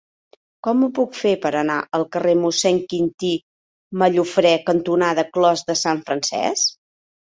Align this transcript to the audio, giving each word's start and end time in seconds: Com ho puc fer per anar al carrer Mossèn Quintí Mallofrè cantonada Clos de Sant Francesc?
Com 0.67 0.79
ho 0.85 0.87
puc 0.99 1.11
fer 1.17 1.33
per 1.43 1.51
anar 1.59 1.75
al 1.97 2.05
carrer 2.15 2.33
Mossèn 2.45 2.79
Quintí 2.93 3.31
Mallofrè 4.05 4.55
cantonada 4.71 5.27
Clos 5.37 5.67
de 5.69 5.77
Sant 5.83 6.01
Francesc? 6.09 6.79